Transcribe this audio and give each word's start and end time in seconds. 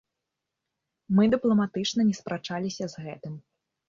Мы 1.19 1.27
дыпламатычна 1.33 2.01
не 2.07 2.15
спрачаліся 2.21 2.89
з 2.95 3.05
гэтым. 3.09 3.37